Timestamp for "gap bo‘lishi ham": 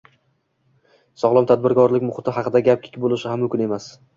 2.71-3.45